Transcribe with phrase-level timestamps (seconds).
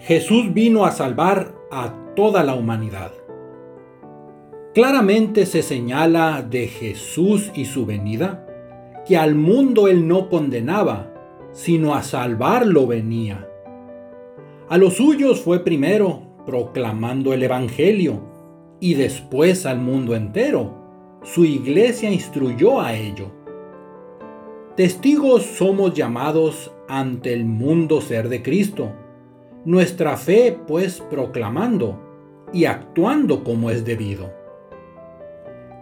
[0.00, 3.12] Jesús vino a salvar a toda la humanidad.
[4.74, 8.46] Claramente se señala de Jesús y su venida
[9.06, 11.12] que al mundo él no condenaba,
[11.52, 13.48] sino a salvarlo venía.
[14.68, 18.20] A los suyos fue primero proclamando el Evangelio
[18.80, 20.74] y después al mundo entero.
[21.22, 23.30] Su iglesia instruyó a ello.
[24.76, 28.92] Testigos somos llamados ante el mundo ser de Cristo.
[29.66, 31.98] Nuestra fe pues proclamando
[32.52, 34.32] y actuando como es debido.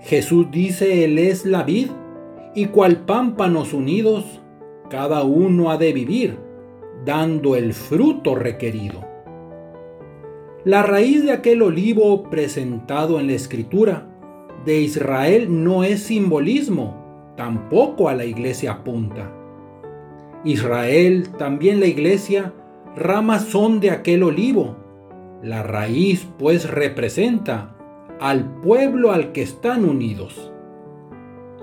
[0.00, 1.90] Jesús dice, Él es la vid,
[2.54, 4.40] y cual pámpanos unidos,
[4.88, 6.38] cada uno ha de vivir,
[7.04, 9.04] dando el fruto requerido.
[10.64, 14.08] La raíz de aquel olivo presentado en la escritura
[14.64, 19.30] de Israel no es simbolismo, tampoco a la iglesia apunta.
[20.42, 22.54] Israel, también la iglesia,
[22.96, 24.76] ramas son de aquel olivo.
[25.42, 27.76] La raíz pues representa
[28.20, 30.52] al pueblo al que están unidos.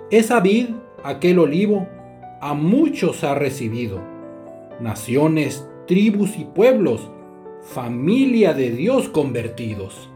[0.10, 0.68] Esa vid,
[1.04, 1.88] aquel olivo,
[2.42, 4.02] a muchos ha recibido,
[4.80, 7.10] naciones, tribus y pueblos,
[7.62, 10.10] familia de Dios convertidos.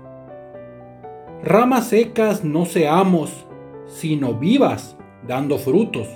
[1.44, 3.46] Ramas secas no seamos,
[3.88, 6.08] sino vivas, dando frutos,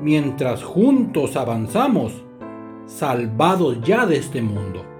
[0.00, 2.25] mientras juntos avanzamos,
[2.96, 4.95] salvados ya de este mundo.